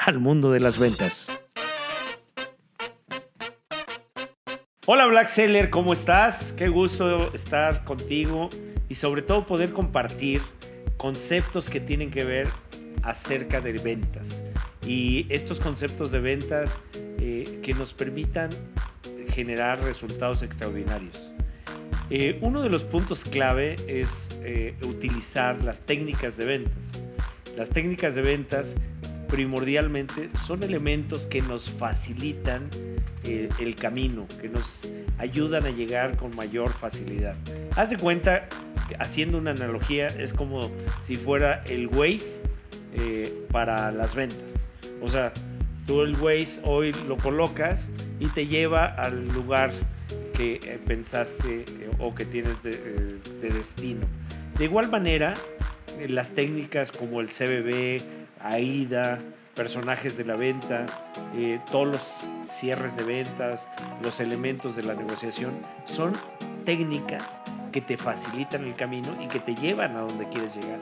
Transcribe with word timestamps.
al 0.00 0.18
mundo 0.18 0.50
de 0.50 0.60
las 0.60 0.78
ventas. 0.78 1.30
Hola 4.86 5.06
Black 5.06 5.28
Seller, 5.28 5.68
¿cómo 5.68 5.92
estás? 5.92 6.52
Qué 6.52 6.68
gusto 6.68 7.32
estar 7.34 7.84
contigo 7.84 8.48
y 8.88 8.94
sobre 8.94 9.22
todo 9.22 9.46
poder 9.46 9.72
compartir 9.72 10.40
conceptos 10.96 11.68
que 11.68 11.80
tienen 11.80 12.10
que 12.10 12.24
ver 12.24 12.48
acerca 13.02 13.60
de 13.60 13.72
ventas 13.74 14.44
y 14.86 15.26
estos 15.28 15.60
conceptos 15.60 16.10
de 16.10 16.20
ventas 16.20 16.80
eh, 17.18 17.60
que 17.62 17.74
nos 17.74 17.92
permitan 17.92 18.48
generar 19.28 19.82
resultados 19.82 20.42
extraordinarios. 20.42 21.30
Eh, 22.08 22.38
uno 22.40 22.62
de 22.62 22.70
los 22.70 22.84
puntos 22.84 23.24
clave 23.24 23.76
es 23.86 24.30
eh, 24.42 24.74
utilizar 24.82 25.62
las 25.62 25.80
técnicas 25.80 26.36
de 26.36 26.46
ventas. 26.46 26.90
Las 27.56 27.68
técnicas 27.68 28.14
de 28.14 28.22
ventas 28.22 28.76
primordialmente 29.30 30.28
son 30.44 30.62
elementos 30.62 31.26
que 31.26 31.40
nos 31.40 31.70
facilitan 31.70 32.68
eh, 33.24 33.48
el 33.60 33.76
camino, 33.76 34.26
que 34.40 34.48
nos 34.48 34.88
ayudan 35.18 35.66
a 35.66 35.70
llegar 35.70 36.16
con 36.16 36.34
mayor 36.34 36.72
facilidad. 36.72 37.36
Haz 37.76 37.90
de 37.90 37.96
cuenta, 37.96 38.48
haciendo 38.98 39.38
una 39.38 39.52
analogía, 39.52 40.08
es 40.08 40.32
como 40.32 40.70
si 41.00 41.14
fuera 41.14 41.62
el 41.66 41.86
Waze 41.86 42.48
eh, 42.94 43.46
para 43.52 43.92
las 43.92 44.14
ventas. 44.14 44.68
O 45.00 45.08
sea, 45.08 45.32
tú 45.86 46.02
el 46.02 46.16
Waze 46.16 46.60
hoy 46.64 46.92
lo 47.06 47.16
colocas 47.16 47.90
y 48.18 48.26
te 48.26 48.46
lleva 48.46 48.86
al 48.86 49.28
lugar 49.28 49.70
que 50.34 50.54
eh, 50.54 50.80
pensaste 50.84 51.64
o 51.98 52.14
que 52.14 52.24
tienes 52.24 52.62
de, 52.62 53.18
de 53.40 53.50
destino. 53.50 54.06
De 54.58 54.64
igual 54.64 54.90
manera, 54.90 55.34
las 56.08 56.34
técnicas 56.34 56.90
como 56.90 57.20
el 57.20 57.28
CBB, 57.28 58.19
AIDA, 58.42 59.18
personajes 59.54 60.16
de 60.16 60.24
la 60.24 60.36
venta, 60.36 60.86
eh, 61.34 61.60
todos 61.70 61.88
los 61.88 62.28
cierres 62.46 62.96
de 62.96 63.02
ventas, 63.02 63.68
los 64.02 64.20
elementos 64.20 64.76
de 64.76 64.82
la 64.84 64.94
negociación, 64.94 65.52
son 65.84 66.14
técnicas 66.64 67.42
que 67.72 67.80
te 67.80 67.96
facilitan 67.96 68.64
el 68.64 68.74
camino 68.74 69.08
y 69.22 69.26
que 69.26 69.40
te 69.40 69.54
llevan 69.54 69.96
a 69.96 70.00
donde 70.00 70.28
quieres 70.28 70.56
llegar. 70.56 70.80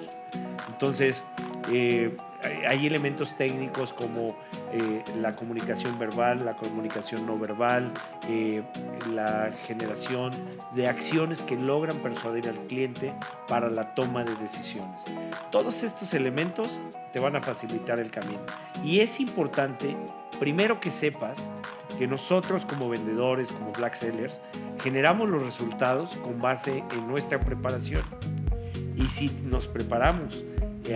Entonces, 0.69 1.25
eh, 1.73 2.17
hay- 2.43 2.87
elementos 2.87 3.37
técnicos 3.37 3.93
como 3.93 4.37
eh, 4.73 5.03
la 5.21 5.33
comunicación 5.35 5.99
verbal, 5.99 6.45
la 6.45 6.57
comunicación 6.57 7.27
no 7.27 7.39
verbal, 7.39 7.93
eh, 8.29 8.63
la 9.13 9.51
generación 9.67 10.31
de 10.75 10.89
acciones 10.89 11.43
que 11.43 11.57
logran 11.57 11.99
persuadir 11.99 12.49
al 12.49 12.57
cliente 12.67 13.15
para 13.47 13.69
la 13.69 13.95
toma 13.95 14.25
de 14.25 14.35
decisiones. 14.37 15.05
Todos 15.51 15.83
estos 15.83 16.15
elementos 16.15 16.81
te 17.13 17.21
van 17.21 17.37
a 17.37 17.41
facilitar 17.41 17.99
el 17.99 18.11
camino. 18.11 18.41
Y 18.85 19.01
es 19.01 19.21
importante, 19.21 19.97
primero 20.39 20.81
que 20.81 20.91
sepas 20.91 21.49
que 21.99 22.07
nosotros 22.07 22.65
como 22.65 22.89
vendedores, 22.89 23.51
como 23.53 23.73
black 23.73 23.95
sellers, 23.95 24.41
generamos 24.83 25.29
los 25.29 25.43
resultados 25.43 26.17
con 26.17 26.39
base 26.41 26.85
en 26.93 27.09
nuestra 27.09 27.41
preparación. 27.41 28.03
Y 28.97 29.09
si 29.09 29.31
nos 29.45 29.69
preparamos 29.69 30.45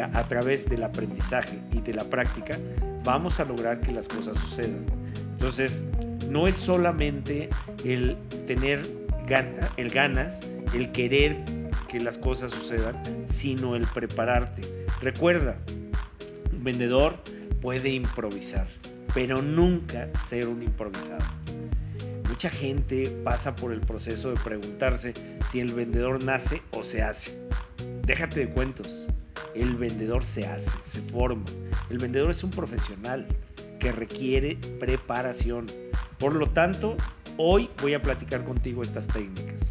a 0.00 0.28
través 0.28 0.68
del 0.68 0.82
aprendizaje 0.82 1.58
y 1.72 1.80
de 1.80 1.94
la 1.94 2.04
práctica, 2.04 2.58
vamos 3.04 3.40
a 3.40 3.44
lograr 3.44 3.80
que 3.80 3.92
las 3.92 4.08
cosas 4.08 4.36
sucedan. 4.38 4.86
Entonces, 5.32 5.82
no 6.28 6.48
es 6.48 6.56
solamente 6.56 7.50
el 7.84 8.16
tener 8.46 8.80
el 9.76 9.90
ganas, 9.90 10.40
el 10.74 10.92
querer 10.92 11.36
que 11.88 12.00
las 12.00 12.18
cosas 12.18 12.50
sucedan, 12.50 13.02
sino 13.26 13.76
el 13.76 13.86
prepararte. 13.86 14.62
Recuerda, 15.00 15.56
un 16.52 16.64
vendedor 16.64 17.16
puede 17.60 17.90
improvisar, 17.90 18.66
pero 19.14 19.42
nunca 19.42 20.08
ser 20.14 20.48
un 20.48 20.62
improvisado. 20.62 21.24
Mucha 22.28 22.50
gente 22.50 23.10
pasa 23.24 23.54
por 23.54 23.72
el 23.72 23.80
proceso 23.80 24.30
de 24.30 24.36
preguntarse 24.40 25.12
si 25.46 25.60
el 25.60 25.72
vendedor 25.72 26.24
nace 26.24 26.62
o 26.72 26.82
se 26.82 27.02
hace. 27.02 27.32
Déjate 28.02 28.40
de 28.40 28.48
cuentos. 28.48 29.06
El 29.54 29.76
vendedor 29.76 30.24
se 30.24 30.46
hace, 30.46 30.70
se 30.82 31.00
forma. 31.02 31.44
El 31.90 31.98
vendedor 31.98 32.30
es 32.30 32.42
un 32.42 32.50
profesional 32.50 33.26
que 33.78 33.92
requiere 33.92 34.56
preparación. 34.80 35.66
Por 36.18 36.34
lo 36.34 36.50
tanto, 36.50 36.96
hoy 37.36 37.68
voy 37.80 37.94
a 37.94 38.02
platicar 38.02 38.44
contigo 38.44 38.82
estas 38.82 39.06
técnicas. 39.08 39.70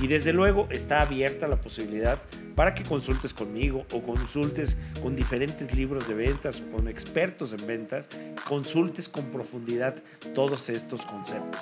Y 0.00 0.08
desde 0.08 0.32
luego 0.32 0.66
está 0.70 1.00
abierta 1.00 1.46
la 1.46 1.60
posibilidad 1.60 2.20
para 2.56 2.74
que 2.74 2.82
consultes 2.82 3.32
conmigo 3.32 3.86
o 3.92 4.02
consultes 4.02 4.76
con 5.00 5.16
diferentes 5.16 5.74
libros 5.74 6.08
de 6.08 6.14
ventas 6.14 6.62
con 6.72 6.88
expertos 6.88 7.52
en 7.52 7.66
ventas, 7.66 8.08
consultes 8.46 9.08
con 9.08 9.26
profundidad 9.26 9.94
todos 10.34 10.68
estos 10.68 11.06
conceptos. 11.06 11.60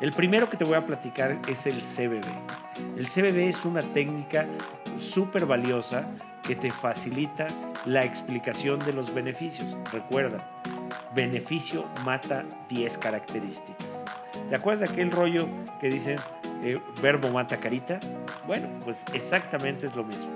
El 0.00 0.12
primero 0.12 0.48
que 0.48 0.56
te 0.56 0.64
voy 0.64 0.74
a 0.74 0.86
platicar 0.86 1.40
es 1.48 1.66
el 1.66 1.80
CBB. 1.80 2.26
El 2.96 3.06
CBB 3.06 3.48
es 3.48 3.64
una 3.64 3.82
técnica 3.82 4.46
súper 4.98 5.46
valiosa 5.46 6.06
que 6.42 6.54
te 6.56 6.70
facilita 6.70 7.46
la 7.86 8.04
explicación 8.04 8.80
de 8.80 8.92
los 8.92 9.14
beneficios. 9.14 9.76
Recuerda, 9.92 10.38
beneficio 11.14 11.86
mata 12.04 12.44
10 12.68 12.98
características. 12.98 14.04
¿Te 14.48 14.56
acuerdas 14.56 14.80
de 14.80 14.92
aquel 14.92 15.10
rollo 15.10 15.48
que 15.80 15.88
dice 15.88 16.18
eh, 16.62 16.80
verbo 17.00 17.30
mata 17.30 17.58
carita? 17.58 18.00
Bueno, 18.46 18.68
pues 18.84 19.04
exactamente 19.12 19.86
es 19.86 19.94
lo 19.94 20.04
mismo. 20.04 20.32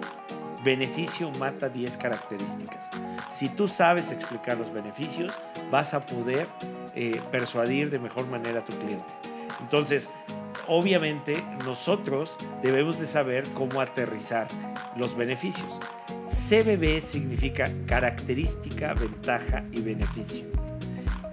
Beneficio 0.64 1.30
mata 1.38 1.68
10 1.68 1.96
características. 1.96 2.90
Si 3.30 3.48
tú 3.48 3.68
sabes 3.68 4.10
explicar 4.10 4.56
los 4.58 4.72
beneficios, 4.72 5.32
vas 5.70 5.94
a 5.94 6.04
poder 6.04 6.48
eh, 6.94 7.20
persuadir 7.30 7.90
de 7.90 7.98
mejor 7.98 8.26
manera 8.26 8.60
a 8.60 8.64
tu 8.64 8.76
cliente. 8.78 9.04
Entonces, 9.60 10.08
obviamente 10.68 11.42
nosotros 11.64 12.36
debemos 12.62 12.98
de 12.98 13.06
saber 13.06 13.44
cómo 13.54 13.80
aterrizar 13.80 14.48
los 14.96 15.16
beneficios. 15.16 15.80
CBB 16.28 17.00
significa 17.00 17.70
característica, 17.86 18.94
ventaja 18.94 19.64
y 19.72 19.80
beneficio. 19.80 20.46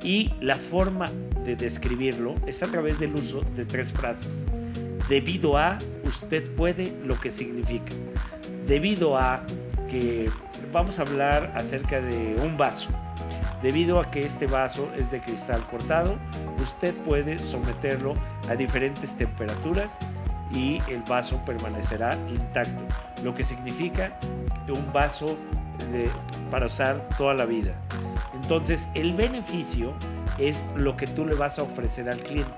Y 0.04 0.32
la 0.42 0.56
forma 0.56 1.10
de 1.46 1.56
describirlo 1.56 2.36
es 2.46 2.62
a 2.62 2.68
través 2.68 3.00
del 3.00 3.14
uso 3.16 3.42
de 3.56 3.66
tres 3.66 3.92
frases. 3.92 4.46
Debido 5.08 5.58
a, 5.58 5.78
usted 6.04 6.50
puede, 6.56 6.94
lo 7.04 7.20
que 7.20 7.30
significa. 7.30 7.94
Debido 8.66 9.18
a 9.18 9.44
que 9.90 10.30
vamos 10.72 11.00
a 11.00 11.04
hablar 11.04 11.54
acerca 11.56 12.02
de 12.02 12.36
un 12.42 12.58
vaso. 12.58 12.90
Debido 13.62 14.00
a 14.00 14.12
que 14.12 14.26
este 14.26 14.46
vaso 14.46 14.90
es 14.98 15.10
de 15.10 15.22
cristal 15.22 15.66
cortado, 15.68 16.18
usted 16.62 16.94
puede 17.06 17.38
someterlo 17.38 18.16
a 18.50 18.56
diferentes 18.56 19.16
temperaturas 19.16 19.98
y 20.52 20.82
el 20.90 21.02
vaso 21.04 21.42
permanecerá 21.46 22.18
intacto, 22.30 22.84
lo 23.24 23.34
que 23.34 23.44
significa 23.44 24.18
un 24.68 24.94
vaso 24.94 25.38
para 26.52 26.68
usar 26.68 27.08
toda 27.18 27.34
la 27.34 27.46
vida. 27.46 27.74
Entonces, 28.34 28.90
el 28.94 29.14
beneficio 29.14 29.94
es 30.38 30.66
lo 30.76 30.96
que 30.98 31.08
tú 31.08 31.26
le 31.26 31.36
vas 31.36 31.60
a 31.60 31.64
ofrecer 31.64 32.10
al 32.10 32.20
cliente. 32.20 32.52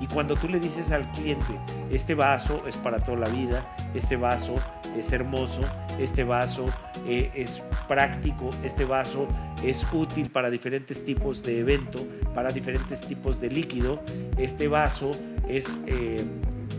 Y 0.00 0.06
cuando 0.06 0.36
tú 0.36 0.48
le 0.48 0.60
dices 0.60 0.92
al 0.92 1.10
cliente, 1.12 1.58
este 1.90 2.14
vaso 2.14 2.62
es 2.66 2.76
para 2.76 2.98
toda 2.98 3.18
la 3.18 3.28
vida, 3.28 3.64
este 3.94 4.16
vaso 4.16 4.56
es 4.96 5.10
hermoso, 5.12 5.62
este 5.98 6.22
vaso 6.24 6.66
eh, 7.06 7.30
es 7.34 7.62
práctico, 7.88 8.50
este 8.62 8.84
vaso 8.84 9.26
es 9.64 9.86
útil 9.92 10.30
para 10.30 10.50
diferentes 10.50 11.04
tipos 11.04 11.42
de 11.42 11.60
evento, 11.60 12.06
para 12.34 12.50
diferentes 12.50 13.00
tipos 13.00 13.40
de 13.40 13.50
líquido, 13.50 14.00
este 14.36 14.68
vaso 14.68 15.10
es 15.48 15.66
eh, 15.86 16.24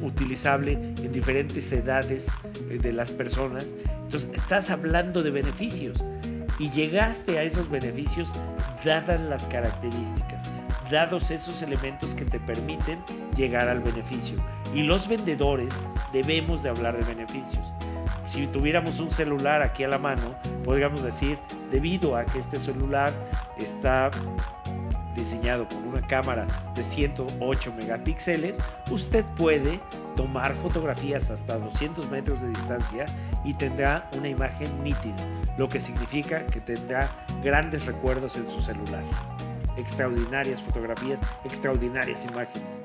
utilizable 0.02 0.74
en 0.74 1.12
diferentes 1.12 1.72
edades 1.72 2.28
eh, 2.70 2.80
de 2.82 2.94
las 2.94 3.12
personas. 3.12 3.74
Entonces, 4.04 4.30
estás 4.34 4.70
hablando 4.70 5.24
de 5.24 5.32
beneficios. 5.32 6.04
y 6.60 6.72
llegaste 6.72 7.38
a 7.38 7.44
esos 7.44 7.70
beneficios 7.70 8.32
dadas 8.84 9.22
las 9.22 9.46
características, 9.46 10.50
dados 10.90 11.30
esos 11.30 11.62
elementos 11.62 12.16
que 12.16 12.26
te 12.26 12.40
permiten 12.40 13.00
llegar 13.36 13.70
al 13.70 13.80
beneficio. 13.80 14.44
Y 14.74 14.82
los 14.82 15.08
vendedores 15.08 15.72
debemos 16.12 16.64
de 16.64 16.70
hablar 16.70 16.98
de 16.98 17.04
beneficios. 17.04 17.74
Si 18.28 18.46
tuviéramos 18.46 19.00
un 19.00 19.10
celular 19.10 19.62
aquí 19.62 19.86
a 19.86 19.88
la 19.88 19.98
mano, 19.98 20.36
podríamos 20.66 21.02
decir, 21.02 21.40
debido 21.72 22.18
a 22.18 22.26
que 22.26 22.40
este 22.40 22.60
celular 22.60 23.14
está 23.58 24.12
diseñado 25.16 25.68
con 25.68 25.88
una 25.88 26.06
cámara 26.06 26.46
de 26.76 26.84
108 26.84 27.74
megapíxeles, 27.74 28.60
usted 28.92 29.26
puede 29.38 29.80
tomar 30.16 30.54
fotografías 30.56 31.32
hasta 31.32 31.58
200 31.58 32.10
metros 32.12 32.42
de 32.42 32.50
distancia 32.50 33.06
y 33.46 33.54
tendrá 33.54 34.10
una 34.18 34.28
imagen 34.28 34.84
nítida, 34.84 35.16
lo 35.58 35.70
que 35.70 35.80
significa 35.80 36.46
que 36.48 36.60
tendrá 36.60 37.10
grandes 37.42 37.86
recuerdos 37.86 38.36
en 38.36 38.50
su 38.50 38.62
celular. 38.62 39.04
Extraordinarias 39.78 40.62
fotografías, 40.62 41.22
extraordinarias 41.46 42.26
imágenes. 42.26 42.82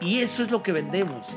Y 0.00 0.18
eso 0.20 0.42
es 0.42 0.50
lo 0.50 0.62
que 0.62 0.72
vendemos, 0.72 1.28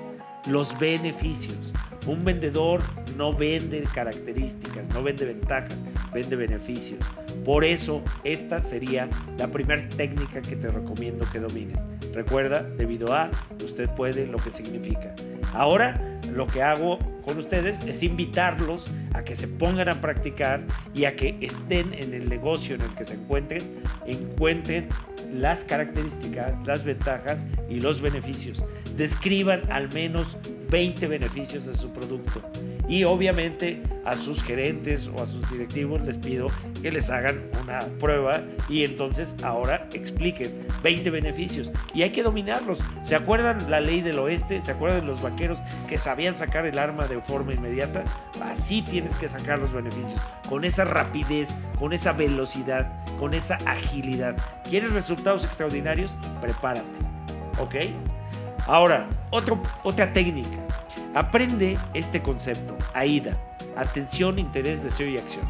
los 0.48 0.78
beneficios. 0.80 1.74
Un 2.08 2.26
vendedor 2.26 2.82
no 3.18 3.34
vende 3.34 3.84
características, 3.94 4.90
no 4.90 5.04
vende 5.04 5.26
ventajas, 5.26 5.84
vende 6.14 6.36
beneficios. 6.36 7.00
Por 7.46 7.64
eso 7.64 8.04
esta 8.24 8.62
sería 8.62 9.10
la 9.38 9.50
primera 9.50 9.88
técnica 9.90 10.42
que 10.42 10.56
te 10.56 10.70
recomiendo 10.70 11.26
que 11.32 11.40
domines. 11.40 11.86
Recuerda, 12.14 12.64
debido 12.64 13.14
a, 13.14 13.32
usted 13.64 13.90
puede 13.90 14.28
lo 14.28 14.38
que 14.38 14.52
significa. 14.52 15.14
Ahora 15.54 16.20
lo 16.34 16.48
que 16.48 16.64
hago 16.64 17.00
con 17.24 17.38
ustedes 17.38 17.84
es 17.84 18.04
invitarlos 18.04 18.88
a 19.14 19.24
que 19.24 19.36
se 19.36 19.48
pongan 19.48 19.90
a 19.90 20.02
practicar 20.02 20.62
y 20.94 21.06
a 21.06 21.16
que 21.16 21.38
estén 21.42 21.94
en 21.94 22.14
el 22.14 22.28
negocio 22.28 22.76
en 22.76 22.82
el 22.82 22.90
que 22.96 23.06
se 23.06 23.14
encuentren, 23.14 23.62
encuentren 24.06 24.90
las 25.32 25.64
características, 25.64 26.56
las 26.66 26.84
ventajas 26.84 27.46
y 27.70 27.80
los 27.80 28.02
beneficios. 28.02 28.64
Describan 28.96 29.62
al 29.72 29.92
menos 29.94 30.38
20 30.70 31.08
beneficios 31.08 31.66
de 31.66 31.76
su 31.76 31.92
producto. 31.92 32.42
Y 32.88 33.06
obviamente 33.06 33.82
a 34.06 34.16
sus 34.16 34.44
gerentes 34.44 35.10
o 35.16 35.22
a 35.22 35.26
sus 35.26 35.50
directivos 35.50 36.02
les 36.02 36.18
pido 36.18 36.50
que 36.82 36.92
les 36.92 37.10
hagan 37.10 37.50
una 37.64 37.80
prueba 38.00 38.42
y 38.68 38.84
entonces 38.84 39.38
ahora 39.42 39.88
expliquen 39.94 40.68
20 40.84 41.10
beneficios. 41.10 41.72
Y 41.94 42.02
hay 42.02 42.10
que 42.10 42.24
dominarlos. 42.24 42.84
¿Se 43.02 43.16
acuerdan 43.16 43.70
la 43.70 43.80
ley 43.80 44.02
del 44.02 44.20
oeste? 44.20 44.60
¿Se 44.60 44.72
acuerdan 44.72 45.02
de 45.02 45.08
los 45.08 45.22
vaqueros 45.22 45.62
que 45.88 45.98
sabían 45.98 46.36
sacar 46.36 46.66
el 46.66 46.78
arma 46.78 47.08
de 47.08 47.22
forma 47.22 47.54
inmediata? 47.54 48.04
Así 48.42 48.82
tienes 48.82 49.16
que 49.16 49.30
sacar 49.30 49.60
los 49.60 49.72
beneficios. 49.72 50.20
Con 50.50 50.66
esa 50.66 50.84
rapidez, 50.84 51.56
con 51.80 51.94
esa 51.94 52.12
velocidad, 52.12 52.92
con 53.18 53.34
esa 53.34 53.56
agilidad. 53.66 54.36
¿Quieres 54.70 54.92
resultados 54.92 55.46
extraordinarios? 55.46 56.18
Prepárate. 56.42 56.84
¿Ok? 57.60 57.76
Ahora, 58.66 59.08
otra 59.84 60.12
técnica. 60.14 60.60
Aprende 61.16 61.78
este 61.94 62.24
concepto, 62.24 62.76
AIDA, 62.96 63.38
atención, 63.76 64.40
interés, 64.40 64.84
deseo 64.84 65.08
y 65.08 65.18
acción. 65.18 65.46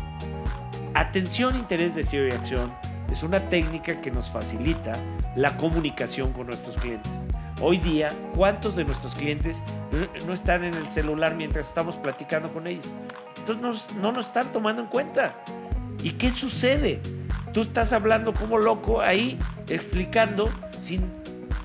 Atención, 0.94 1.56
interés, 1.56 1.95
deseo 1.95 2.27
y 2.27 2.31
acción 2.31 2.74
es 3.10 3.24
una 3.24 3.39
técnica 3.50 4.01
que 4.01 4.12
nos 4.12 4.30
facilita 4.30 4.92
la 5.38 5.56
comunicación 5.56 6.33
con 6.33 6.48
nuestros 6.48 6.75
clientes. 6.75 7.12
Hoy 7.62 7.77
día, 7.77 8.10
¿cuántos 8.36 8.75
de 8.75 8.83
nuestros 8.83 9.15
clientes 9.15 9.63
no 10.27 10.33
están 10.33 10.65
en 10.65 10.74
el 10.74 10.88
celular 10.89 11.36
mientras 11.36 11.69
estamos 11.69 11.95
platicando 11.95 12.50
con 12.50 12.68
ellos? 12.68 12.88
Entonces 13.38 13.88
no 14.01 14.12
nos 14.12 14.27
están 14.27 14.51
tomando 14.51 14.81
en 14.81 14.89
cuenta. 14.89 15.33
¿Y 16.04 16.12
qué 16.12 16.30
sucede? 16.30 17.00
Tú 17.54 17.62
estás 17.62 17.94
hablando 17.94 18.33
como 18.33 18.57
loco 18.57 19.00
ahí, 19.00 19.39
explicando 19.69 20.50
sin 20.81 21.04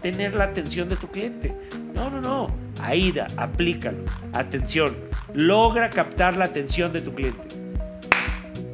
tener 0.03 0.37
la 0.37 0.45
atención 0.45 0.89
de 0.89 0.95
tu 0.95 1.09
cliente. 1.09 1.53
No, 1.95 2.11
no, 2.11 2.21
no. 2.21 2.68
AIDA, 2.80 3.26
aplícalo. 3.36 3.98
Atención, 4.32 4.96
logra 5.34 5.90
captar 5.90 6.36
la 6.36 6.46
atención 6.46 6.92
de 6.92 7.00
tu 7.00 7.14
cliente. 7.14 7.48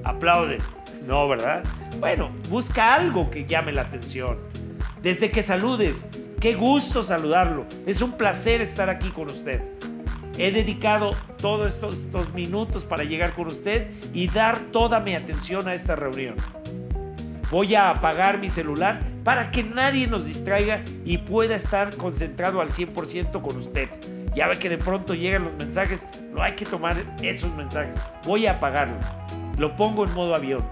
Aplaude. 0.05 0.59
No, 1.07 1.29
¿verdad? 1.29 1.65
Bueno, 2.01 2.31
busca 2.49 2.95
algo 2.95 3.31
que 3.31 3.45
llame 3.45 3.73
la 3.73 3.83
atención. 3.83 4.39
Desde 5.03 5.31
que 5.31 5.43
saludes, 5.43 6.05
qué 6.41 6.55
gusto 6.55 7.03
saludarlo. 7.03 7.67
Es 7.87 8.01
un 8.03 8.13
placer 8.13 8.61
estar 8.61 8.89
aquí 8.89 9.11
con 9.11 9.31
usted. 9.31 9.63
He 10.39 10.51
dedicado 10.51 11.15
todos 11.41 11.75
estos, 11.75 11.97
estos 11.97 12.33
minutos 12.35 12.85
para 12.85 13.05
llegar 13.05 13.35
con 13.35 13.47
usted 13.47 13.91
y 14.13 14.29
dar 14.29 14.59
toda 14.73 15.01
mi 15.01 15.15
atención 15.15 15.69
a 15.69 15.75
esta 15.75 15.95
reunión. 15.95 16.37
Voy 17.51 17.75
a 17.75 17.91
apagar 17.91 18.39
mi 18.39 18.49
celular 18.49 19.14
para 19.25 19.51
que 19.51 19.65
nadie 19.65 20.07
nos 20.07 20.27
distraiga 20.27 20.83
y 21.05 21.19
pueda 21.19 21.57
estar 21.57 21.97
concentrado 21.97 22.61
al 22.61 22.73
100% 22.73 23.41
con 23.41 23.57
usted. 23.57 23.89
Ya 24.35 24.47
ve 24.47 24.59
que 24.59 24.69
de 24.69 24.79
pronto 24.79 25.15
llegan 25.15 25.45
los 25.45 25.55
mensajes, 25.55 26.07
no 26.33 26.43
hay 26.43 26.55
que 26.55 26.67
tomar 26.67 27.03
esos 27.23 27.53
mensajes. 27.55 27.97
Voy 28.25 28.47
a 28.47 28.53
apagarlo. 28.53 28.97
Lo 29.57 29.75
pongo 29.75 30.05
en 30.05 30.13
modo 30.13 30.35
avión. 30.35 30.65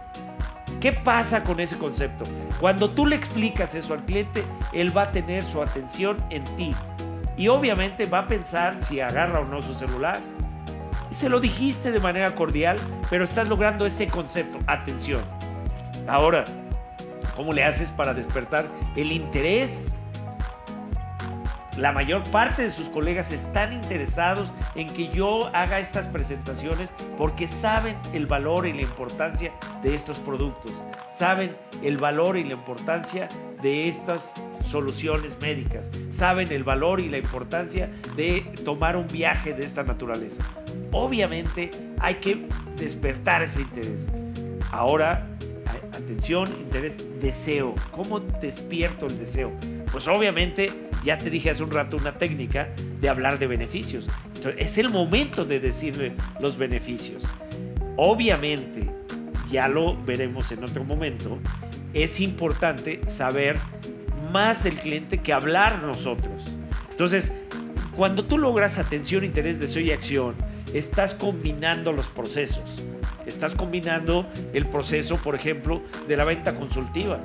¿Qué 0.80 0.92
pasa 0.92 1.44
con 1.44 1.60
ese 1.60 1.78
concepto? 1.78 2.24
Cuando 2.60 2.90
tú 2.90 3.06
le 3.06 3.16
explicas 3.16 3.74
eso 3.74 3.94
al 3.94 4.04
cliente, 4.04 4.44
él 4.72 4.96
va 4.96 5.02
a 5.02 5.12
tener 5.12 5.44
su 5.44 5.62
atención 5.62 6.16
en 6.30 6.44
ti. 6.56 6.74
Y 7.36 7.48
obviamente 7.48 8.06
va 8.06 8.20
a 8.20 8.26
pensar 8.26 8.82
si 8.82 9.00
agarra 9.00 9.40
o 9.40 9.44
no 9.44 9.62
su 9.62 9.74
celular. 9.74 10.18
Se 11.10 11.28
lo 11.28 11.40
dijiste 11.40 11.92
de 11.92 12.00
manera 12.00 12.34
cordial, 12.34 12.76
pero 13.08 13.24
estás 13.24 13.48
logrando 13.48 13.86
ese 13.86 14.08
concepto, 14.08 14.58
atención. 14.66 15.20
Ahora, 16.08 16.44
¿Cómo 17.36 17.52
le 17.52 17.64
haces 17.64 17.90
para 17.90 18.14
despertar 18.14 18.66
el 18.96 19.12
interés? 19.12 19.92
La 21.78 21.90
mayor 21.90 22.22
parte 22.30 22.62
de 22.62 22.70
sus 22.70 22.90
colegas 22.90 23.32
están 23.32 23.72
interesados 23.72 24.52
en 24.74 24.88
que 24.88 25.08
yo 25.08 25.48
haga 25.54 25.80
estas 25.80 26.06
presentaciones 26.06 26.92
porque 27.16 27.46
saben 27.46 27.96
el 28.12 28.26
valor 28.26 28.66
y 28.66 28.72
la 28.72 28.82
importancia 28.82 29.52
de 29.82 29.94
estos 29.94 30.20
productos, 30.20 30.82
saben 31.10 31.56
el 31.82 31.96
valor 31.96 32.36
y 32.36 32.44
la 32.44 32.52
importancia 32.52 33.26
de 33.62 33.88
estas 33.88 34.34
soluciones 34.60 35.40
médicas, 35.40 35.90
saben 36.10 36.52
el 36.52 36.62
valor 36.62 37.00
y 37.00 37.08
la 37.08 37.18
importancia 37.18 37.90
de 38.16 38.42
tomar 38.66 38.94
un 38.96 39.06
viaje 39.06 39.54
de 39.54 39.64
esta 39.64 39.82
naturaleza. 39.82 40.44
Obviamente 40.90 41.70
hay 41.98 42.16
que 42.16 42.48
despertar 42.76 43.40
ese 43.42 43.62
interés. 43.62 44.08
Ahora 44.70 45.26
atención, 45.94 46.48
interés, 46.58 47.04
deseo. 47.20 47.74
¿Cómo 47.90 48.20
despierto 48.20 49.06
el 49.06 49.18
deseo? 49.18 49.52
Pues 49.90 50.08
obviamente, 50.08 50.72
ya 51.04 51.18
te 51.18 51.30
dije 51.30 51.50
hace 51.50 51.62
un 51.62 51.70
rato 51.70 51.96
una 51.96 52.18
técnica 52.18 52.68
de 53.00 53.08
hablar 53.08 53.38
de 53.38 53.46
beneficios. 53.46 54.08
es 54.56 54.78
el 54.78 54.88
momento 54.90 55.44
de 55.44 55.60
decirle 55.60 56.14
los 56.40 56.56
beneficios. 56.56 57.22
Obviamente, 57.96 58.90
ya 59.50 59.68
lo 59.68 60.02
veremos 60.02 60.50
en 60.50 60.64
otro 60.64 60.82
momento, 60.82 61.38
es 61.92 62.20
importante 62.20 63.00
saber 63.06 63.58
más 64.32 64.64
del 64.64 64.76
cliente 64.78 65.18
que 65.18 65.32
hablar 65.32 65.82
nosotros. 65.82 66.50
Entonces, 66.90 67.32
cuando 67.94 68.24
tú 68.24 68.38
logras 68.38 68.78
atención, 68.78 69.24
interés, 69.24 69.60
deseo 69.60 69.82
y 69.82 69.92
acción, 69.92 70.34
estás 70.72 71.12
combinando 71.12 71.92
los 71.92 72.06
procesos. 72.06 72.82
Estás 73.26 73.54
combinando 73.54 74.26
el 74.52 74.66
proceso, 74.66 75.16
por 75.16 75.34
ejemplo, 75.34 75.82
de 76.08 76.16
la 76.16 76.24
venta 76.24 76.54
consultiva. 76.54 77.18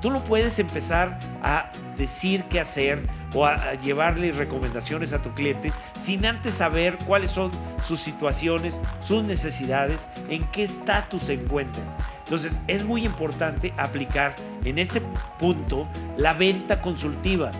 Tú 0.00 0.10
no 0.10 0.22
puedes 0.22 0.58
empezar 0.58 1.18
a 1.42 1.72
decir 1.96 2.44
qué 2.50 2.60
hacer 2.60 3.00
o 3.34 3.46
a, 3.46 3.74
llevarle 3.74 4.32
recomendaciones 4.32 5.12
a 5.12 5.22
tu 5.22 5.32
cliente 5.32 5.72
sin 5.98 6.26
antes 6.26 6.54
saber 6.54 6.98
cuáles 7.06 7.30
son 7.30 7.50
sus 7.82 8.00
situaciones, 8.00 8.80
sus 9.00 9.24
necesidades, 9.24 10.06
en 10.28 10.44
qué 10.50 10.62
estatus 10.62 11.24
se 11.24 11.34
encuentran. 11.34 11.86
Entonces 12.24 12.60
es 12.68 12.84
muy 12.84 13.04
importante 13.04 13.72
aplicar 13.76 14.34
en 14.64 14.78
este 14.78 15.00
punto 15.38 15.88
la 16.16 16.32
venta 16.32 16.80
consultiva. 16.80 17.50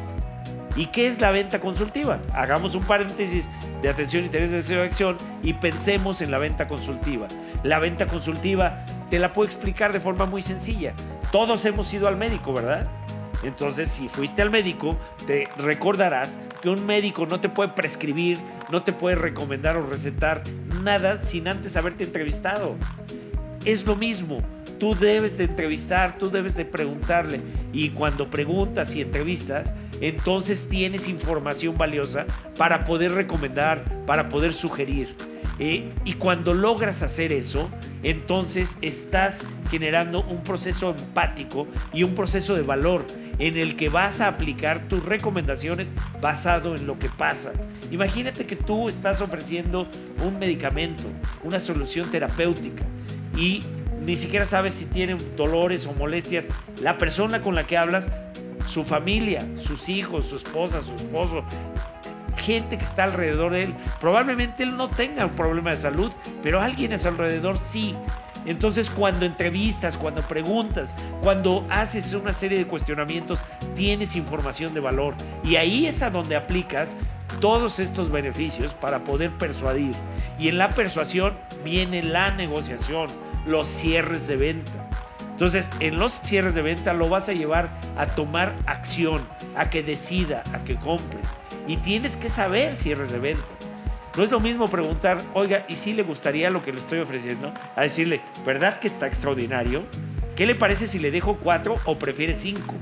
¿Y 0.77 0.87
qué 0.87 1.07
es 1.07 1.21
la 1.21 1.31
venta 1.31 1.61
consultiva? 1.61 2.21
Hagamos 2.33 2.75
un 2.75 2.83
paréntesis 2.83 3.49
de 3.85 3.91
atención, 3.91 4.25
interés, 4.25 4.51
deseo, 4.51 4.83
acción 4.83 5.19
y 5.43 5.53
pensemos 5.53 6.23
en 6.23 6.31
la 6.31 6.39
venta 6.39 6.67
consultiva. 6.67 7.29
La 7.65 7.79
venta 7.79 8.07
consultiva 8.07 8.83
te 9.11 9.19
la 9.19 9.35
puedo 9.35 9.47
explicar 9.47 9.93
de 9.93 10.01
forma 10.01 10.25
muy 10.25 10.41
sencilla. 10.41 10.95
Todos 11.31 11.67
hemos 11.67 11.93
ido 11.93 12.09
al 12.09 12.17
médico, 12.17 12.55
¿verdad? 12.55 12.89
Entonces, 13.43 13.91
si 13.91 14.09
fuiste 14.09 14.41
al 14.41 14.49
médico, 14.49 14.99
te 15.27 15.51
recordarás 15.59 16.39
que 16.63 16.71
un 16.71 16.87
médico 16.87 17.27
no 17.27 17.41
te 17.41 17.51
puede 17.51 17.73
prescribir, 17.73 18.39
no 18.73 18.83
te 18.83 18.95
puede 18.95 19.17
recomendar 19.17 19.77
o 19.77 19.87
recetar 19.87 20.43
nada 20.83 21.19
sin 21.19 21.47
antes 21.47 21.77
haberte 21.77 22.05
entrevistado. 22.05 22.77
Es 23.67 23.85
lo 23.85 23.97
mismo. 23.97 24.41
Tú 24.81 24.95
debes 24.95 25.37
de 25.37 25.45
entrevistar, 25.45 26.17
tú 26.17 26.31
debes 26.31 26.57
de 26.57 26.65
preguntarle. 26.65 27.43
Y 27.75 27.91
cuando 27.91 28.31
preguntas 28.31 28.97
y 28.97 29.03
entrevistas, 29.03 29.75
entonces 30.01 30.69
tienes 30.69 31.09
información 31.09 31.77
valiosa 31.79 32.27
para 32.57 32.85
poder 32.85 33.13
recomendar, 33.13 33.85
para 34.07 34.29
poder 34.29 34.53
sugerir. 34.53 35.15
Eh, 35.59 35.89
y 36.05 36.15
cuando 36.15 36.53
logras 36.53 37.03
hacer 37.03 37.33
eso, 37.33 37.71
entonces 38.03 38.77
estás 38.83 39.43
generando 39.71 40.23
un 40.23 40.43
proceso 40.43 40.95
empático 40.99 41.67
y 41.93 42.03
un 42.03 42.15
proceso 42.15 42.55
de 42.55 42.63
valor 42.63 43.05
en 43.39 43.57
el 43.57 43.77
que 43.77 43.89
vas 43.89 44.21
a 44.21 44.29
aplicar 44.29 44.89
tus 44.89 45.05
recomendaciones 45.05 45.93
basado 46.21 46.75
en 46.75 46.87
lo 46.87 46.99
que 46.99 47.09
pasa. 47.09 47.53
Imagínate 47.91 48.47
que 48.47 48.57
tú 48.57 48.89
estás 48.89 49.21
ofreciendo 49.21 49.89
un 50.25 50.39
medicamento, 50.39 51.05
una 51.43 51.61
solución 51.61 52.11
terapéutica 52.11 52.85
y 53.37 53.63
ni 54.05 54.17
siquiera 54.17 54.45
sabes 54.45 54.75
si 54.75 54.85
tienen 54.85 55.19
dolores 55.37 55.87
o 55.87 55.93
molestias. 55.93 56.49
La 56.83 56.99
persona 56.99 57.43
con 57.43 57.55
la 57.55 57.65
que 57.65 57.79
hablas, 57.79 58.11
su 58.65 58.85
familia, 58.85 59.47
sus 59.57 59.89
hijos, 59.89 60.27
su 60.27 60.37
esposa, 60.37 60.83
su 60.83 60.95
esposo, 60.95 61.45
gente 62.37 62.77
que 62.79 62.85
está 62.85 63.05
alrededor 63.05 63.53
de 63.53 63.65
él. 63.65 63.75
Probablemente 64.01 64.63
él 64.63 64.77
no 64.77 64.89
tenga 64.89 65.27
un 65.27 65.33
problema 65.33 65.71
de 65.71 65.77
salud, 65.77 66.13
pero 66.43 66.61
alguien 66.61 66.93
a 66.93 66.99
su 66.99 67.09
alrededor 67.09 67.59
sí. 67.59 67.95
Entonces 68.47 68.91
cuando 68.91 69.25
entrevistas, 69.25 69.97
cuando 69.97 70.21
preguntas, 70.23 70.95
cuando 71.23 71.67
haces 71.71 72.13
una 72.13 72.33
serie 72.33 72.59
de 72.59 72.67
cuestionamientos, 72.67 73.41
tienes 73.75 74.17
información 74.17 74.75
de 74.75 74.81
valor. 74.81 75.15
Y 75.43 75.57
ahí 75.57 75.87
es 75.87 76.03
a 76.03 76.11
donde 76.11 76.37
aplicas 76.37 76.97
todos 77.41 77.79
estos 77.79 78.11
beneficios 78.11 78.75
para 78.75 79.03
poder 79.05 79.31
persuadir. 79.31 79.95
Y 80.39 80.49
en 80.49 80.59
la 80.59 80.71
persuasión 80.71 81.35
viene 81.65 82.03
la 82.03 82.31
negociación, 82.33 83.09
los 83.47 83.67
cierres 83.67 84.27
de 84.27 84.37
venta. 84.37 84.94
Entonces, 85.35 85.69
en 85.81 85.99
los 85.99 86.13
cierres 86.13 86.55
de 86.55 86.63
venta 86.63 86.93
lo 86.93 87.09
vas 87.09 87.29
a 87.29 87.33
llevar 87.33 87.69
a 87.97 88.07
tomar 88.07 88.55
acción, 88.67 89.21
a 89.57 89.69
que 89.69 89.83
decida, 89.83 90.45
a 90.53 90.63
que 90.63 90.77
compre. 90.77 91.19
Y 91.67 91.79
tienes 91.79 92.17
que 92.17 92.29
saber 92.29 92.77
cierres 92.77 93.11
de 93.11 93.19
venta. 93.19 93.45
No 94.17 94.23
es 94.23 94.31
lo 94.31 94.39
mismo 94.39 94.69
preguntar, 94.69 95.21
oiga, 95.35 95.67
¿y 95.69 95.75
si 95.75 95.93
le 95.93 96.05
gustaría 96.05 96.51
lo 96.51 96.65
que 96.65 96.73
le 96.73 96.79
estoy 96.79 97.01
ofreciendo? 97.01 97.53
A 97.75 97.83
decirle, 97.83 98.21
¿verdad 98.47 98.79
que 98.79 98.87
está 98.87 99.09
extraordinario? 99.09 99.83
¿Qué 100.37 100.47
le 100.47 100.55
parece 100.55 100.87
si 100.87 101.01
le 101.01 101.11
dejo 101.11 101.37
cuatro 101.37 101.79
o 101.85 101.99
prefiere 101.99 102.35
cinco? 102.35 102.75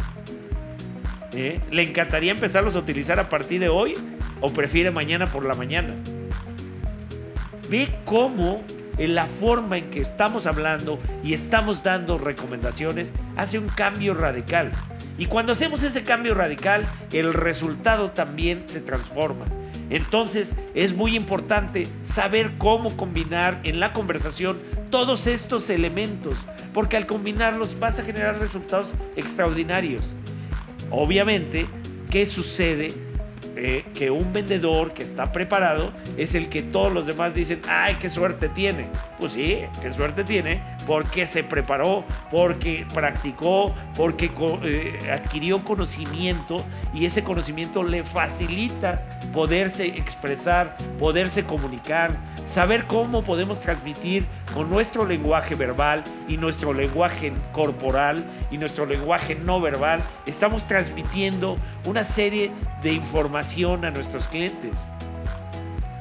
¿Eh? 1.33 1.59
¿Le 1.71 1.83
encantaría 1.83 2.33
empezarlos 2.33 2.77
a 2.77 2.81
utilizar 2.81 3.19
a 3.19 3.31
partir 3.31 3.61
de 3.61 3.71
hoy 3.71 3.95
o 4.43 4.53
prefiere 4.53 4.91
mañana 4.91 5.33
por 5.33 5.47
la 5.47 5.55
mañana? 5.55 5.95
Ve 7.71 7.89
cómo 8.05 8.63
en 8.99 9.15
la 9.15 9.27
forma 9.27 9.79
en 9.79 9.91
que 9.91 10.01
estamos 10.01 10.47
hablando 10.47 10.99
y 11.23 11.35
estamos 11.35 11.83
dando 11.83 12.19
recomendaciones 12.19 13.13
hace 13.37 13.59
un 13.59 13.69
cambio 13.69 14.15
radical. 14.15 14.73
Y 15.19 15.27
cuando 15.27 15.53
hacemos 15.53 15.83
ese 15.83 16.03
cambio 16.03 16.35
radical, 16.35 16.87
el 17.13 17.35
resultado 17.35 18.11
también 18.11 18.65
se 18.67 18.81
transforma. 18.81 19.45
Entonces 19.91 20.55
es 20.75 20.95
muy 20.95 21.17
importante 21.17 21.87
saber 22.03 22.53
cómo 22.57 22.97
combinar 22.97 23.61
en 23.63 23.79
la 23.79 23.93
conversación 23.93 24.59
todos 24.91 25.27
estos 25.27 25.69
elementos, 25.71 26.47
porque 26.73 26.97
al 26.97 27.07
combinarlos 27.07 27.79
vas 27.79 27.99
a 27.99 28.05
generar 28.05 28.39
resultados 28.39 28.95
extraordinarios. 29.17 30.15
Obviamente, 30.91 31.67
¿qué 32.11 32.27
sucede? 32.27 33.12
Eh, 33.55 33.85
que 33.95 34.11
un 34.11 34.33
vendedor 34.33 34.95
que 34.95 35.03
está 35.03 35.31
preparado 35.31 35.93
es 36.17 36.35
el 36.35 36.49
que 36.49 36.63
todos 36.63 36.91
los 36.91 37.07
demás 37.07 37.35
dicen, 37.35 37.61
ay, 37.69 37.97
qué 38.01 38.09
suerte 38.09 38.49
tiene. 38.49 38.87
Pues 39.19 39.33
sí, 39.33 39.59
qué 39.83 39.91
suerte 39.91 40.25
tiene 40.25 40.63
porque 40.87 41.27
se 41.27 41.45
preparó, 41.45 42.03
porque 42.31 42.87
practicó, 42.95 43.75
porque 43.95 44.31
eh, 44.65 44.99
adquirió 45.13 45.63
conocimiento 45.65 46.65
y 46.95 47.05
ese 47.05 47.23
conocimiento 47.23 47.83
le 47.83 48.05
facilita 48.05 49.03
poderse 49.33 49.87
expresar, 49.87 50.77
poderse 50.99 51.45
comunicar, 51.45 52.17
saber 52.47 52.87
cómo 52.87 53.23
podemos 53.23 53.61
transmitir 53.61 54.25
con 54.55 54.71
nuestro 54.71 55.07
lenguaje 55.07 55.55
verbal 55.55 56.03
y 56.27 56.37
nuestro 56.37 56.73
lenguaje 56.73 57.33
corporal 57.53 58.25
y 58.51 58.59
nuestro 58.59 58.87
lenguaje 58.87 59.35
no 59.35 59.61
verbal. 59.61 60.03
Estamos 60.27 60.67
transmitiendo 60.67 61.57
una 61.87 62.03
serie 62.03 62.51
de 62.83 62.93
información 62.93 63.42
a 63.43 63.91
nuestros 63.91 64.29
clientes. 64.29 64.79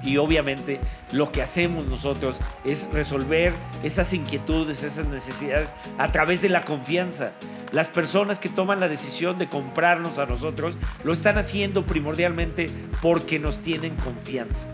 Y 0.03 0.17
obviamente 0.17 0.79
lo 1.11 1.31
que 1.31 1.41
hacemos 1.41 1.85
nosotros 1.85 2.37
es 2.63 2.87
resolver 2.93 3.51
esas 3.83 4.13
inquietudes, 4.13 4.83
esas 4.83 5.07
necesidades 5.07 5.73
a 5.97 6.11
través 6.11 6.41
de 6.41 6.49
la 6.49 6.63
confianza. 6.63 7.31
Las 7.71 7.87
personas 7.87 8.37
que 8.37 8.49
toman 8.49 8.79
la 8.79 8.87
decisión 8.87 9.39
de 9.39 9.49
comprarnos 9.49 10.19
a 10.19 10.27
nosotros 10.27 10.77
lo 11.03 11.13
están 11.13 11.37
haciendo 11.37 11.83
primordialmente 11.83 12.69
porque 13.01 13.39
nos 13.39 13.59
tienen 13.59 13.95
confianza. 13.95 14.67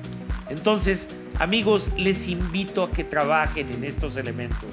Entonces, 0.49 1.07
amigos, 1.39 1.89
les 1.95 2.27
invito 2.27 2.83
a 2.83 2.91
que 2.91 3.03
trabajen 3.03 3.71
en 3.71 3.85
estos 3.85 4.17
elementos. 4.17 4.71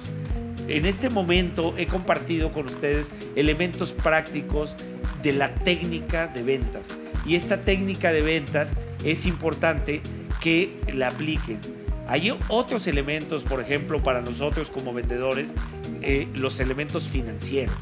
En 0.67 0.87
este 0.87 1.11
momento 1.11 1.75
he 1.77 1.87
compartido 1.87 2.53
con 2.53 2.67
ustedes 2.67 3.13
elementos 3.37 3.93
prácticos 3.93 4.77
de 5.25 5.33
la 5.33 5.53
técnica 5.55 6.29
de 6.29 6.43
ventas. 6.43 6.97
Y 7.27 7.35
esta 7.35 7.63
técnica 7.63 8.13
de 8.13 8.23
ventas 8.23 8.77
es 9.03 9.27
importante 9.27 10.03
que 10.41 10.79
la 10.93 11.09
apliquen. 11.09 11.59
Hay 12.07 12.37
otros 12.49 12.87
elementos, 12.87 13.43
por 13.43 13.61
ejemplo, 13.61 14.03
para 14.03 14.21
nosotros 14.21 14.71
como 14.71 14.93
vendedores, 14.93 15.55
eh, 16.03 16.29
los 16.35 16.61
elementos 16.61 17.09
financieros. 17.09 17.75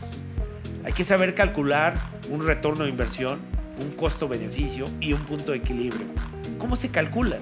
Hay 0.85 0.93
que 0.93 1.03
saber 1.03 1.35
calcular 1.35 1.95
un 2.31 2.47
retorno 2.47 2.85
de 2.85 2.91
inversión, 2.91 3.41
un 3.81 3.91
costo-beneficio 3.91 4.85
y 5.01 5.13
un 5.13 5.23
punto 5.23 5.51
de 5.51 5.59
equilibrio. 5.59 6.07
¿Cómo 6.59 6.77
se 6.77 6.91
calcula? 6.91 7.39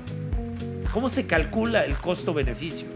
¿Cómo 0.92 1.10
se 1.10 1.26
calcula 1.26 1.84
el 1.84 1.94
costo-beneficio? 1.96 2.88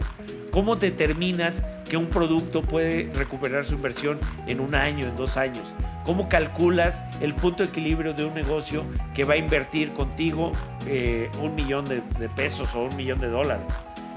¿Cómo 0.49 0.75
determinas 0.75 1.63
que 1.89 1.97
un 1.97 2.07
producto 2.07 2.61
puede 2.61 3.11
recuperar 3.13 3.65
su 3.65 3.75
inversión 3.75 4.19
en 4.47 4.59
un 4.59 4.75
año, 4.75 5.07
en 5.07 5.15
dos 5.15 5.37
años? 5.37 5.73
¿Cómo 6.05 6.29
calculas 6.29 7.03
el 7.21 7.33
punto 7.33 7.63
de 7.63 7.69
equilibrio 7.69 8.13
de 8.13 8.25
un 8.25 8.33
negocio 8.33 8.83
que 9.13 9.23
va 9.23 9.33
a 9.33 9.37
invertir 9.37 9.93
contigo 9.93 10.51
eh, 10.87 11.29
un 11.41 11.55
millón 11.55 11.85
de, 11.85 12.01
de 12.19 12.29
pesos 12.29 12.75
o 12.75 12.83
un 12.83 12.95
millón 12.95 13.19
de 13.19 13.27
dólares? 13.27 13.65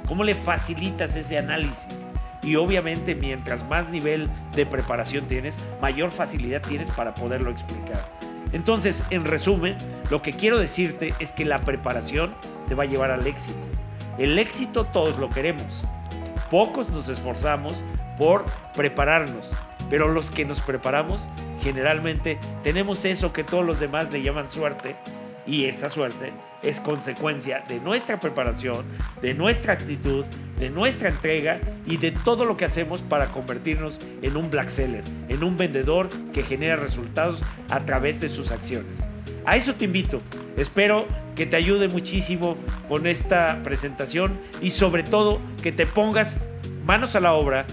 ¿Cómo 0.06 0.24
le 0.24 0.34
facilitas 0.34 1.16
ese 1.16 1.38
análisis? 1.38 2.06
Y 2.42 2.56
obviamente 2.56 3.14
mientras 3.14 3.66
más 3.68 3.90
nivel 3.90 4.28
de 4.54 4.64
preparación 4.64 5.26
tienes, 5.26 5.56
mayor 5.80 6.10
facilidad 6.10 6.62
tienes 6.62 6.90
para 6.90 7.14
poderlo 7.14 7.50
explicar. 7.50 8.08
Entonces, 8.52 9.02
en 9.10 9.24
resumen, 9.24 9.76
lo 10.10 10.22
que 10.22 10.32
quiero 10.32 10.58
decirte 10.58 11.14
es 11.18 11.32
que 11.32 11.44
la 11.44 11.60
preparación 11.62 12.34
te 12.68 12.74
va 12.74 12.84
a 12.84 12.86
llevar 12.86 13.10
al 13.10 13.26
éxito. 13.26 13.58
El 14.18 14.38
éxito 14.38 14.84
todos 14.84 15.18
lo 15.18 15.30
queremos. 15.30 15.84
Pocos 16.50 16.88
nos 16.90 17.08
esforzamos 17.08 17.84
por 18.16 18.44
prepararnos, 18.74 19.50
pero 19.90 20.08
los 20.08 20.30
que 20.30 20.44
nos 20.44 20.60
preparamos 20.60 21.28
generalmente 21.62 22.38
tenemos 22.62 23.04
eso 23.04 23.32
que 23.32 23.44
todos 23.44 23.64
los 23.64 23.80
demás 23.80 24.10
le 24.10 24.22
llaman 24.22 24.48
suerte 24.48 24.96
y 25.46 25.64
esa 25.64 25.88
suerte 25.88 26.32
es 26.62 26.80
consecuencia 26.80 27.64
de 27.68 27.80
nuestra 27.80 28.20
preparación, 28.20 28.84
de 29.22 29.34
nuestra 29.34 29.72
actitud, 29.72 30.24
de 30.58 30.70
nuestra 30.70 31.08
entrega 31.08 31.60
y 31.86 31.96
de 31.96 32.12
todo 32.12 32.44
lo 32.44 32.56
que 32.56 32.66
hacemos 32.66 33.00
para 33.00 33.28
convertirnos 33.28 33.98
en 34.22 34.36
un 34.36 34.50
black 34.50 34.68
seller, 34.68 35.04
en 35.28 35.42
un 35.42 35.56
vendedor 35.56 36.08
que 36.32 36.42
genera 36.42 36.76
resultados 36.76 37.42
a 37.70 37.80
través 37.84 38.20
de 38.20 38.28
sus 38.28 38.50
acciones. 38.50 39.08
A 39.48 39.56
eso 39.56 39.72
te 39.72 39.86
invito. 39.86 40.20
Espero 40.58 41.06
que 41.34 41.46
te 41.46 41.56
ayude 41.56 41.88
muchísimo 41.88 42.58
con 42.86 43.06
esta 43.06 43.62
presentación 43.64 44.38
y 44.60 44.68
sobre 44.68 45.02
todo 45.02 45.40
que 45.62 45.72
te 45.72 45.86
pongas 45.86 46.38
manos 46.84 47.16
a 47.16 47.20
la 47.20 47.32
obra 47.32 47.64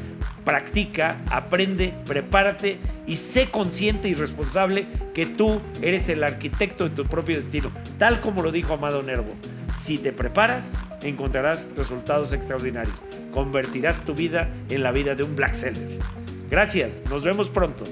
practica, 0.45 1.17
aprende, 1.29 1.93
prepárate 2.05 2.77
y 3.05 3.17
sé 3.17 3.51
consciente 3.51 4.07
y 4.07 4.13
responsable 4.13 4.85
que 5.13 5.25
tú 5.25 5.59
eres 5.81 6.07
el 6.07 6.23
arquitecto 6.23 6.85
de 6.85 6.95
tu 6.95 7.03
propio 7.07 7.35
destino, 7.35 7.69
tal 7.97 8.21
como 8.21 8.41
lo 8.41 8.53
dijo 8.53 8.73
Amado 8.73 9.03
Nervo. 9.03 9.33
Si 9.77 9.97
te 9.97 10.13
preparas, 10.13 10.73
encontrarás 11.01 11.67
resultados 11.75 12.31
extraordinarios. 12.31 13.03
Convertirás 13.33 13.99
tu 14.05 14.15
vida 14.15 14.49
en 14.69 14.81
la 14.81 14.93
vida 14.93 15.13
de 15.13 15.23
un 15.23 15.35
black 15.35 15.55
seller. 15.55 15.99
Gracias, 16.49 17.03
nos 17.09 17.25
vemos 17.25 17.49
pronto. 17.49 17.83